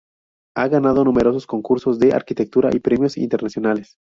Ha 0.57 0.67
ganado 0.67 1.03
numerosos 1.03 1.45
concursos 1.45 1.99
de 1.99 2.11
arquitectura 2.11 2.71
y 2.73 2.79
premios 2.79 3.17
internacionales. 3.17 3.99